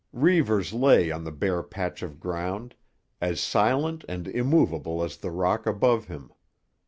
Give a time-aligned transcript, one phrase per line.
[0.13, 2.73] Reivers lay on the bare patch of ground,
[3.21, 6.31] as silent and immovable as the rock above him.